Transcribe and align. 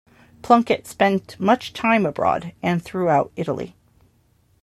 Plunkett 0.41 0.87
spent 0.87 1.39
much 1.39 1.73
time 1.73 2.07
abroad 2.07 2.53
and 2.63 2.81
throughout 2.83 3.31
Italy. 3.35 3.75